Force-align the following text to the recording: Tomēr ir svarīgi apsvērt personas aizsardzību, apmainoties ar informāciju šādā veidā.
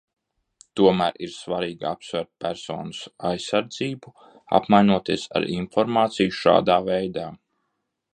Tomēr 0.79 1.17
ir 1.25 1.33
svarīgi 1.33 1.85
apsvērt 1.89 2.29
personas 2.45 3.01
aizsardzību, 3.31 4.13
apmainoties 4.61 5.27
ar 5.41 5.47
informāciju 5.59 6.35
šādā 6.39 6.79
veidā. 6.89 7.27